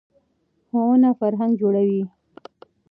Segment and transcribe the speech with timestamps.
[0.67, 2.01] ښوونه فرهنګ جوړوي.